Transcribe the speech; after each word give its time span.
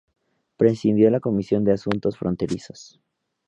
Presidió 0.57 1.11
la 1.11 1.19
Comisión 1.19 1.63
de 1.63 1.73
Asuntos 1.73 2.17
Fronterizos. 2.17 2.99